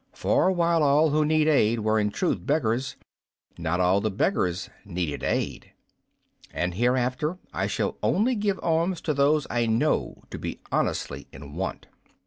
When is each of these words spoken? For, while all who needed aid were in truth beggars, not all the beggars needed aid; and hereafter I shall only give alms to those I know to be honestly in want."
For, 0.13 0.51
while 0.51 0.81
all 0.81 1.11
who 1.11 1.23
needed 1.23 1.51
aid 1.51 1.81
were 1.81 1.99
in 1.99 2.09
truth 2.09 2.43
beggars, 2.43 2.95
not 3.59 3.79
all 3.79 4.01
the 4.01 4.09
beggars 4.09 4.67
needed 4.83 5.21
aid; 5.23 5.73
and 6.51 6.73
hereafter 6.73 7.37
I 7.53 7.67
shall 7.67 7.99
only 8.01 8.33
give 8.33 8.59
alms 8.63 8.99
to 9.01 9.13
those 9.13 9.45
I 9.51 9.67
know 9.67 10.23
to 10.31 10.39
be 10.39 10.59
honestly 10.71 11.27
in 11.31 11.53
want." 11.53 11.85